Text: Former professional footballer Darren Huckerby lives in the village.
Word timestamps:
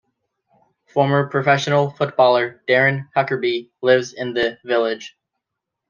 Former 0.87 1.29
professional 1.29 1.91
footballer 1.91 2.63
Darren 2.67 3.09
Huckerby 3.15 3.69
lives 3.83 4.13
in 4.13 4.33
the 4.33 4.57
village. 4.65 5.15